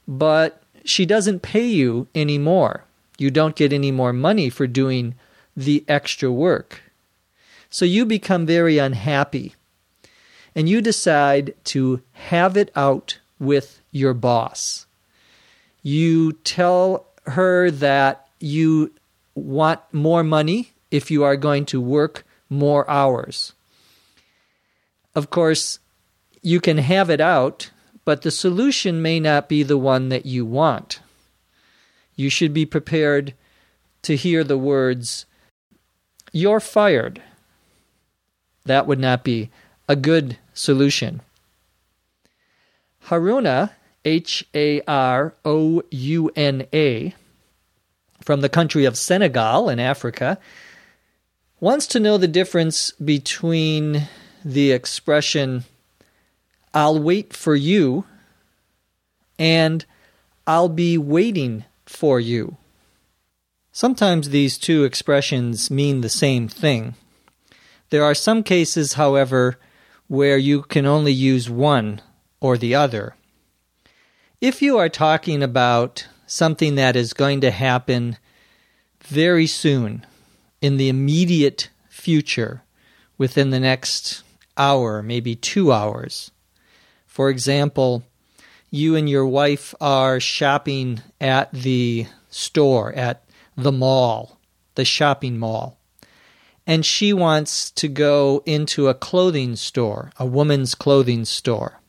But 0.06 0.62
she 0.84 1.04
doesn't 1.06 1.42
pay 1.42 1.66
you 1.66 2.08
anymore. 2.14 2.84
You 3.18 3.30
don't 3.30 3.56
get 3.56 3.72
any 3.72 3.90
more 3.90 4.12
money 4.12 4.48
for 4.48 4.66
doing 4.66 5.14
the 5.56 5.84
extra 5.88 6.32
work. 6.32 6.82
So 7.70 7.84
you 7.84 8.06
become 8.06 8.46
very 8.46 8.78
unhappy. 8.78 9.54
And 10.54 10.68
you 10.68 10.80
decide 10.80 11.54
to 11.64 12.02
have 12.12 12.56
it 12.56 12.70
out 12.74 13.18
with 13.38 13.80
your 13.92 14.14
boss. 14.14 14.86
You 15.82 16.32
tell 16.32 17.06
her 17.26 17.70
that 17.70 18.27
you 18.40 18.92
want 19.34 19.80
more 19.92 20.22
money 20.22 20.72
if 20.90 21.10
you 21.10 21.24
are 21.24 21.36
going 21.36 21.64
to 21.66 21.80
work 21.80 22.24
more 22.48 22.88
hours. 22.90 23.52
Of 25.14 25.30
course, 25.30 25.78
you 26.42 26.60
can 26.60 26.78
have 26.78 27.10
it 27.10 27.20
out, 27.20 27.70
but 28.04 28.22
the 28.22 28.30
solution 28.30 29.02
may 29.02 29.20
not 29.20 29.48
be 29.48 29.62
the 29.62 29.78
one 29.78 30.08
that 30.08 30.26
you 30.26 30.46
want. 30.46 31.00
You 32.14 32.30
should 32.30 32.52
be 32.52 32.66
prepared 32.66 33.34
to 34.02 34.16
hear 34.16 34.44
the 34.44 34.58
words, 34.58 35.26
You're 36.32 36.60
fired. 36.60 37.22
That 38.64 38.86
would 38.86 38.98
not 38.98 39.24
be 39.24 39.50
a 39.88 39.96
good 39.96 40.38
solution. 40.52 41.22
Harouna, 43.06 43.70
H 44.04 44.46
A 44.54 44.82
R 44.82 45.34
O 45.44 45.82
U 45.90 46.30
N 46.36 46.66
A, 46.72 47.14
from 48.28 48.42
the 48.42 48.48
country 48.50 48.84
of 48.84 48.94
Senegal 48.94 49.70
in 49.70 49.80
Africa, 49.80 50.38
wants 51.60 51.86
to 51.86 51.98
know 51.98 52.18
the 52.18 52.28
difference 52.28 52.90
between 52.90 54.06
the 54.44 54.70
expression, 54.70 55.64
I'll 56.74 57.00
wait 57.02 57.32
for 57.32 57.54
you, 57.54 58.04
and 59.38 59.82
I'll 60.46 60.68
be 60.68 60.98
waiting 60.98 61.64
for 61.86 62.20
you. 62.20 62.58
Sometimes 63.72 64.28
these 64.28 64.58
two 64.58 64.84
expressions 64.84 65.70
mean 65.70 66.02
the 66.02 66.10
same 66.10 66.48
thing. 66.48 66.96
There 67.88 68.04
are 68.04 68.14
some 68.14 68.42
cases, 68.42 68.92
however, 68.92 69.58
where 70.06 70.36
you 70.36 70.60
can 70.64 70.84
only 70.84 71.12
use 71.12 71.48
one 71.48 72.02
or 72.40 72.58
the 72.58 72.74
other. 72.74 73.14
If 74.42 74.60
you 74.60 74.76
are 74.76 74.90
talking 74.90 75.42
about 75.42 76.06
something 76.28 76.76
that 76.76 76.94
is 76.94 77.12
going 77.14 77.40
to 77.40 77.50
happen 77.50 78.18
very 79.00 79.46
soon, 79.46 80.06
in 80.60 80.76
the 80.76 80.88
immediate 80.88 81.70
future, 81.88 82.62
within 83.16 83.50
the 83.50 83.58
next 83.58 84.22
hour, 84.56 85.02
maybe 85.02 85.34
two 85.34 85.72
hours. 85.72 86.30
For 87.06 87.30
example, 87.30 88.04
you 88.70 88.94
and 88.94 89.08
your 89.08 89.26
wife 89.26 89.74
are 89.80 90.20
shopping 90.20 91.00
at 91.20 91.50
the 91.52 92.06
store, 92.28 92.92
at 92.92 93.24
the 93.56 93.72
mall, 93.72 94.38
the 94.74 94.84
shopping 94.84 95.38
mall, 95.38 95.78
and 96.66 96.84
she 96.84 97.14
wants 97.14 97.70
to 97.70 97.88
go 97.88 98.42
into 98.44 98.88
a 98.88 98.94
clothing 98.94 99.56
store, 99.56 100.12
a 100.18 100.26
woman's 100.26 100.74
clothing 100.74 101.24
store. 101.24 101.80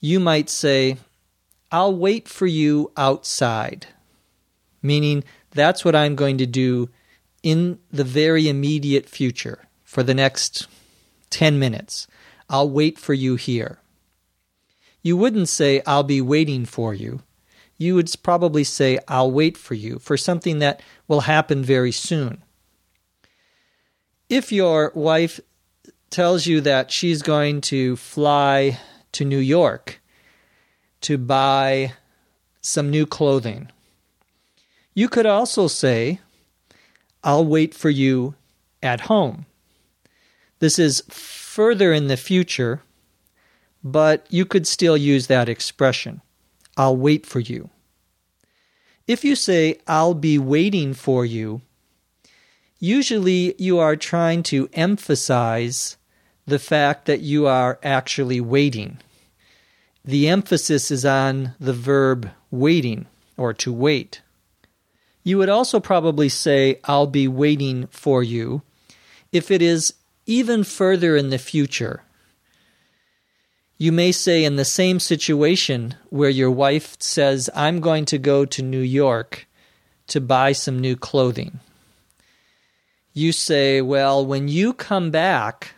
You 0.00 0.20
might 0.20 0.50
say, 0.50 0.98
I'll 1.70 1.94
wait 1.94 2.28
for 2.28 2.46
you 2.46 2.90
outside, 2.96 3.86
meaning 4.82 5.24
that's 5.50 5.84
what 5.84 5.94
I'm 5.94 6.16
going 6.16 6.38
to 6.38 6.46
do 6.46 6.88
in 7.42 7.78
the 7.90 8.04
very 8.04 8.48
immediate 8.48 9.08
future 9.08 9.66
for 9.84 10.02
the 10.02 10.14
next 10.14 10.66
10 11.30 11.58
minutes. 11.58 12.06
I'll 12.48 12.70
wait 12.70 12.98
for 12.98 13.12
you 13.12 13.36
here. 13.36 13.78
You 15.02 15.16
wouldn't 15.16 15.48
say, 15.48 15.82
I'll 15.86 16.02
be 16.02 16.20
waiting 16.20 16.64
for 16.64 16.94
you. 16.94 17.22
You 17.76 17.94
would 17.94 18.10
probably 18.22 18.64
say, 18.64 18.98
I'll 19.06 19.30
wait 19.30 19.56
for 19.56 19.74
you 19.74 19.98
for 19.98 20.16
something 20.16 20.58
that 20.58 20.82
will 21.06 21.20
happen 21.20 21.62
very 21.62 21.92
soon. 21.92 22.42
If 24.28 24.50
your 24.52 24.92
wife 24.94 25.38
tells 26.10 26.46
you 26.46 26.60
that 26.62 26.90
she's 26.90 27.22
going 27.22 27.60
to 27.62 27.96
fly 27.96 28.78
to 29.12 29.24
New 29.24 29.38
York 29.38 30.00
to 31.02 31.18
buy 31.18 31.92
some 32.60 32.90
new 32.90 33.06
clothing, 33.06 33.70
you 34.94 35.08
could 35.08 35.26
also 35.26 35.68
say, 35.68 36.20
I'll 37.22 37.44
wait 37.44 37.74
for 37.74 37.90
you 37.90 38.34
at 38.82 39.02
home. 39.02 39.46
This 40.58 40.78
is 40.78 41.02
further 41.08 41.92
in 41.92 42.08
the 42.08 42.16
future, 42.16 42.82
but 43.84 44.26
you 44.28 44.44
could 44.44 44.66
still 44.66 44.96
use 44.96 45.26
that 45.26 45.48
expression. 45.48 46.20
I'll 46.76 46.96
wait 46.96 47.26
for 47.26 47.40
you. 47.40 47.70
If 49.06 49.24
you 49.24 49.36
say, 49.36 49.78
I'll 49.86 50.14
be 50.14 50.38
waiting 50.38 50.94
for 50.94 51.24
you, 51.24 51.62
usually 52.78 53.54
you 53.58 53.78
are 53.78 53.96
trying 53.96 54.42
to 54.44 54.68
emphasize 54.72 55.96
the 56.46 56.58
fact 56.58 57.06
that 57.06 57.20
you 57.20 57.46
are 57.46 57.78
actually 57.82 58.40
waiting. 58.40 58.98
The 60.08 60.26
emphasis 60.26 60.90
is 60.90 61.04
on 61.04 61.52
the 61.60 61.74
verb 61.74 62.30
waiting 62.50 63.04
or 63.36 63.52
to 63.52 63.70
wait. 63.70 64.22
You 65.22 65.36
would 65.36 65.50
also 65.50 65.80
probably 65.80 66.30
say, 66.30 66.80
I'll 66.84 67.06
be 67.06 67.28
waiting 67.28 67.88
for 67.88 68.22
you, 68.22 68.62
if 69.32 69.50
it 69.50 69.60
is 69.60 69.92
even 70.24 70.64
further 70.64 71.14
in 71.14 71.28
the 71.28 71.36
future. 71.36 72.04
You 73.76 73.92
may 73.92 74.10
say, 74.10 74.44
in 74.44 74.56
the 74.56 74.64
same 74.64 74.98
situation 74.98 75.94
where 76.08 76.30
your 76.30 76.50
wife 76.50 76.96
says, 77.00 77.50
I'm 77.54 77.80
going 77.80 78.06
to 78.06 78.16
go 78.16 78.46
to 78.46 78.62
New 78.62 78.80
York 78.80 79.46
to 80.06 80.22
buy 80.22 80.52
some 80.52 80.78
new 80.78 80.96
clothing. 80.96 81.60
You 83.12 83.32
say, 83.32 83.82
Well, 83.82 84.24
when 84.24 84.48
you 84.48 84.72
come 84.72 85.10
back, 85.10 85.74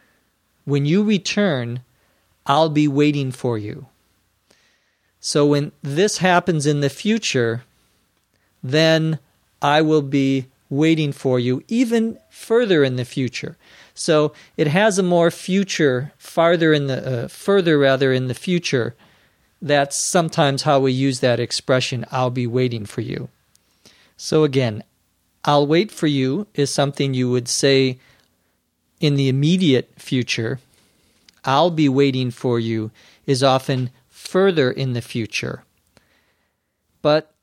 when 0.65 0.87
you 0.87 1.03
return, 1.03 1.81
I'll 2.47 2.71
be 2.71 2.87
waiting 2.87 3.33
for 3.33 3.59
you. 3.59 3.87
So 5.21 5.47
when 5.47 5.73
this 5.83 6.19
happens 6.19 6.67
in 6.67 6.81
the 6.81 6.89
future, 6.89 7.63
then 8.63 9.19
I 9.61 9.83
will 9.83 10.03
be 10.03 10.47
waiting 10.71 11.13
for 11.13 11.39
you 11.39 11.63
even 11.69 12.19
further 12.31 12.83
in 12.83 12.97
the 12.97 13.05
future. 13.05 13.57
So 13.95 14.33
it 14.57 14.69
has 14.69 14.99
a 14.99 15.03
more 15.03 15.31
future, 15.31 16.13
farther 16.17 16.73
in 16.73 16.87
the, 16.87 17.25
uh, 17.25 17.29
further 17.29 17.79
rather 17.79 18.13
in 18.13 18.29
the 18.29 18.35
future. 18.35 18.95
That's 19.61 20.11
sometimes 20.11 20.63
how 20.63 20.81
we 20.81 20.93
use 20.93 21.21
that 21.21 21.41
expression, 21.41 22.07
I'll 22.11 22.31
be 22.31 22.47
waiting 22.47 22.87
for 22.87 23.03
you. 23.03 23.29
So 24.17 24.45
again, 24.45 24.85
I'll 25.45 25.67
wait 25.67 25.91
for 25.91 26.07
you 26.07 26.47
is 26.55 26.73
something 26.73 27.13
you 27.13 27.31
would 27.31 27.49
say 27.49 27.99
in 29.01 29.17
the 29.17 29.29
immediate 29.29 29.91
future. 29.97 30.61
I'll 31.45 31.71
be 31.71 31.89
waiting 31.89 32.31
for 32.31 32.59
you 32.59 32.91
is 33.27 33.43
often 33.43 33.91
further 34.31 34.71
in 34.71 34.93
the 34.93 35.03
future. 35.03 35.65
But 37.03 37.35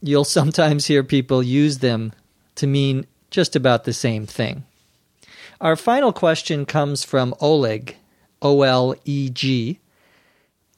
you'll 0.00 0.24
sometimes 0.24 0.86
hear 0.86 1.02
people 1.02 1.42
use 1.42 1.78
them 1.78 2.12
to 2.54 2.66
mean 2.66 3.06
just 3.30 3.56
about 3.56 3.84
the 3.84 3.92
same 3.92 4.24
thing. 4.24 4.64
Our 5.60 5.74
final 5.74 6.12
question 6.12 6.64
comes 6.64 7.02
from 7.02 7.34
Oleg, 7.40 7.96
O 8.40 8.62
L 8.62 8.94
E 9.04 9.30
G, 9.30 9.80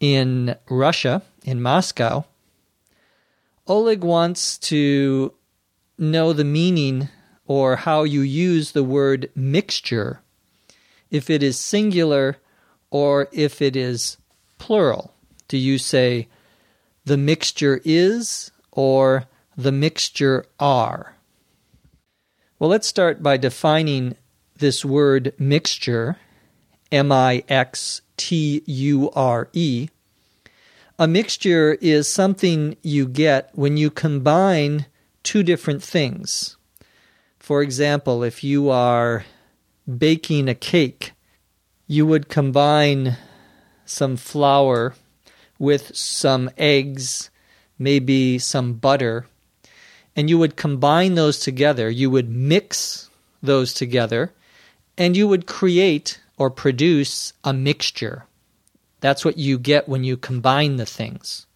in 0.00 0.56
Russia, 0.70 1.22
in 1.44 1.60
Moscow. 1.60 2.24
Oleg 3.66 4.02
wants 4.02 4.56
to 4.58 5.34
know 5.98 6.32
the 6.32 6.44
meaning 6.44 7.08
or 7.44 7.76
how 7.76 8.04
you 8.04 8.22
use 8.22 8.72
the 8.72 8.84
word 8.84 9.30
mixture, 9.34 10.20
if 11.10 11.28
it 11.28 11.42
is 11.42 11.58
singular 11.58 12.38
or 12.90 13.28
if 13.32 13.60
it 13.60 13.76
is 13.76 14.16
plural. 14.58 15.12
Do 15.48 15.56
you 15.56 15.78
say 15.78 16.28
the 17.04 17.16
mixture 17.16 17.80
is 17.84 18.50
or 18.70 19.24
the 19.56 19.72
mixture 19.72 20.44
are? 20.60 21.16
Well, 22.58 22.70
let's 22.70 22.86
start 22.86 23.22
by 23.22 23.38
defining 23.38 24.16
this 24.58 24.84
word 24.84 25.32
mixture, 25.38 26.18
M 26.92 27.10
I 27.10 27.44
X 27.48 28.02
T 28.16 28.62
U 28.66 29.10
R 29.12 29.48
E. 29.52 29.88
A 30.98 31.08
mixture 31.08 31.78
is 31.80 32.12
something 32.12 32.76
you 32.82 33.06
get 33.06 33.50
when 33.54 33.76
you 33.76 33.90
combine 33.90 34.86
two 35.22 35.42
different 35.42 35.82
things. 35.82 36.56
For 37.38 37.62
example, 37.62 38.22
if 38.22 38.44
you 38.44 38.68
are 38.68 39.24
baking 39.86 40.48
a 40.48 40.54
cake, 40.54 41.12
you 41.86 42.04
would 42.04 42.28
combine 42.28 43.16
some 43.86 44.16
flour 44.16 44.94
with 45.58 45.96
some 45.96 46.50
eggs, 46.56 47.30
maybe 47.78 48.38
some 48.38 48.74
butter, 48.74 49.26
and 50.14 50.28
you 50.28 50.38
would 50.38 50.56
combine 50.56 51.14
those 51.14 51.38
together. 51.38 51.88
You 51.88 52.10
would 52.10 52.28
mix 52.28 53.08
those 53.42 53.72
together, 53.72 54.32
and 54.96 55.16
you 55.16 55.28
would 55.28 55.46
create 55.46 56.20
or 56.36 56.50
produce 56.50 57.32
a 57.44 57.52
mixture. 57.52 58.24
That's 59.00 59.24
what 59.24 59.38
you 59.38 59.58
get 59.58 59.88
when 59.88 60.04
you 60.04 60.16
combine 60.16 60.76
the 60.76 60.86
things. 60.86 61.46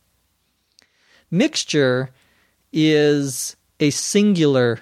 Mixture 1.30 2.10
is 2.72 3.56
a 3.80 3.90
singular 3.90 4.80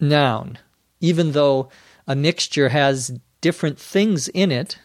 noun, 0.00 0.58
even 1.00 1.32
though 1.32 1.68
a 2.06 2.14
mixture 2.16 2.70
has 2.70 3.18
different 3.40 3.78
things 3.78 4.28
in 4.28 4.50
it. 4.50 4.78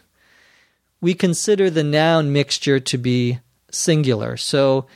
We 1.00 1.14
consider 1.14 1.70
the 1.70 1.84
noun 1.84 2.32
mixture 2.32 2.80
to 2.80 2.98
be 2.98 3.38
singular. 3.70 4.36
So 4.36 4.86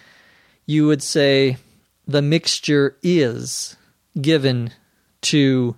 you 0.66 0.86
would 0.86 1.02
say 1.02 1.56
the 2.06 2.22
mixture 2.22 2.96
is 3.02 3.76
given 4.20 4.72
to 5.22 5.76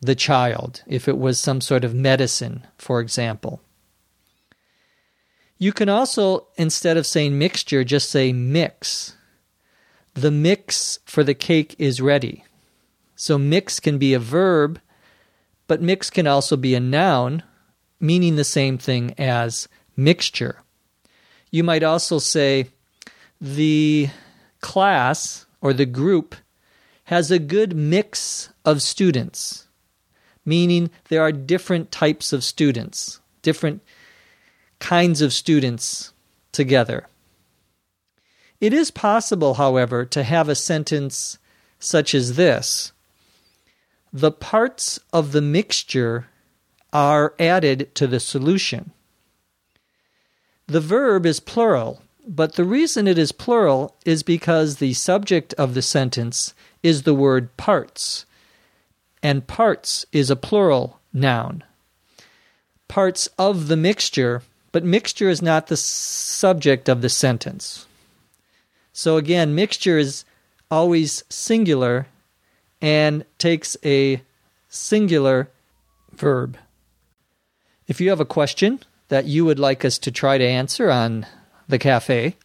the 0.00 0.14
child 0.14 0.82
if 0.86 1.08
it 1.08 1.18
was 1.18 1.40
some 1.40 1.60
sort 1.60 1.84
of 1.84 1.94
medicine, 1.94 2.66
for 2.76 3.00
example. 3.00 3.60
You 5.58 5.72
can 5.72 5.88
also, 5.88 6.46
instead 6.56 6.96
of 6.96 7.06
saying 7.06 7.36
mixture, 7.38 7.82
just 7.82 8.10
say 8.10 8.32
mix. 8.32 9.16
The 10.14 10.30
mix 10.30 11.00
for 11.04 11.24
the 11.24 11.34
cake 11.34 11.74
is 11.78 12.00
ready. 12.00 12.44
So 13.16 13.38
mix 13.38 13.80
can 13.80 13.98
be 13.98 14.14
a 14.14 14.20
verb, 14.20 14.80
but 15.66 15.82
mix 15.82 16.10
can 16.10 16.28
also 16.28 16.56
be 16.56 16.76
a 16.76 16.80
noun, 16.80 17.42
meaning 18.00 18.36
the 18.36 18.44
same 18.44 18.78
thing 18.78 19.14
as 19.18 19.68
mixture. 19.96 20.62
You 21.50 21.64
might 21.64 21.82
also 21.82 22.18
say 22.18 22.68
the 23.40 24.08
class 24.60 25.46
or 25.60 25.72
the 25.72 25.86
group 25.86 26.34
has 27.04 27.30
a 27.30 27.38
good 27.38 27.74
mix 27.74 28.50
of 28.64 28.82
students, 28.82 29.66
meaning 30.44 30.90
there 31.08 31.22
are 31.22 31.32
different 31.32 31.90
types 31.90 32.32
of 32.32 32.44
students, 32.44 33.20
different 33.42 33.82
kinds 34.78 35.22
of 35.22 35.32
students 35.32 36.12
together. 36.52 37.06
It 38.60 38.72
is 38.72 38.90
possible, 38.90 39.54
however, 39.54 40.04
to 40.06 40.22
have 40.22 40.48
a 40.48 40.54
sentence 40.54 41.38
such 41.78 42.14
as 42.14 42.34
this 42.34 42.92
The 44.12 44.32
parts 44.32 44.98
of 45.12 45.32
the 45.32 45.42
mixture 45.42 46.26
are 46.92 47.34
added 47.38 47.94
to 47.94 48.06
the 48.06 48.20
solution. 48.20 48.92
The 50.66 50.80
verb 50.80 51.26
is 51.26 51.40
plural, 51.40 52.02
but 52.26 52.54
the 52.54 52.64
reason 52.64 53.06
it 53.06 53.18
is 53.18 53.32
plural 53.32 53.94
is 54.04 54.22
because 54.22 54.76
the 54.76 54.94
subject 54.94 55.54
of 55.54 55.74
the 55.74 55.82
sentence 55.82 56.54
is 56.82 57.02
the 57.02 57.14
word 57.14 57.56
parts, 57.56 58.26
and 59.22 59.46
parts 59.46 60.06
is 60.12 60.30
a 60.30 60.36
plural 60.36 61.00
noun. 61.12 61.64
Parts 62.86 63.28
of 63.38 63.68
the 63.68 63.76
mixture 63.76 64.42
but 64.72 64.84
mixture 64.84 65.28
is 65.28 65.42
not 65.42 65.68
the 65.68 65.76
subject 65.76 66.88
of 66.88 67.00
the 67.00 67.08
sentence. 67.08 67.86
So 68.92 69.16
again, 69.16 69.54
mixture 69.54 69.98
is 69.98 70.24
always 70.70 71.24
singular 71.28 72.06
and 72.80 73.24
takes 73.38 73.76
a 73.84 74.22
singular 74.68 75.48
verb. 76.12 76.58
If 77.88 78.00
you 78.02 78.10
have 78.10 78.20
a 78.20 78.26
question 78.26 78.80
that 79.08 79.24
you 79.24 79.46
would 79.46 79.58
like 79.58 79.84
us 79.84 79.96
to 79.98 80.10
try 80.10 80.36
to 80.36 80.44
answer 80.44 80.90
on 80.90 81.26
the 81.66 81.78
cafe, 81.78 82.36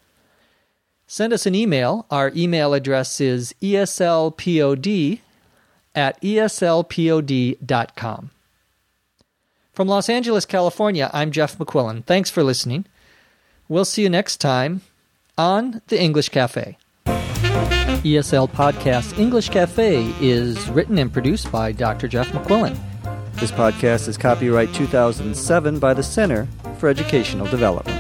send 1.06 1.34
us 1.34 1.46
an 1.46 1.54
email. 1.54 2.06
Our 2.10 2.32
email 2.34 2.74
address 2.74 3.20
is 3.20 3.54
eslpod 3.62 5.20
at 5.94 6.20
eslpod.com. 6.22 7.60
From 9.74 9.88
Los 9.88 10.08
Angeles, 10.08 10.46
California, 10.46 11.10
I'm 11.14 11.32
Jeff 11.32 11.58
McQuillan. 11.58 12.06
Thanks 12.06 12.30
for 12.30 12.42
listening. 12.44 12.86
We'll 13.68 13.86
see 13.86 14.04
you 14.04 14.10
next 14.10 14.38
time 14.38 14.82
on 15.38 15.82
The 15.88 16.00
English 16.00 16.30
Cafe. 16.30 16.78
ESL 17.06 18.50
Podcast 18.50 19.18
English 19.20 19.50
Cafe 19.50 20.14
is 20.22 20.70
written 20.70 20.98
and 20.98 21.12
produced 21.12 21.52
by 21.52 21.74
Dr. 21.74 22.08
Jeff 22.08 22.30
McQuillan. 22.30 22.78
This 23.36 23.52
podcast 23.52 24.08
is 24.08 24.17
copyright 24.17 24.74
2007 24.74 25.80
by 25.80 25.93
the 25.93 26.04
Center 26.04 26.48
for 26.78 26.88
Educational 26.88 27.46
Development. 27.48 28.00